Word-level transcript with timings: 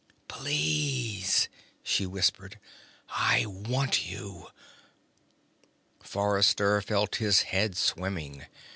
"Please," 0.27 1.47
she 1.83 2.07
whispered. 2.07 2.57
"I 3.09 3.45
want 3.45 4.09
you...." 4.09 4.47
Forrester 6.01 6.81
felt 6.81 7.17
his 7.17 7.43
head 7.43 7.77
swimming. 7.77 8.47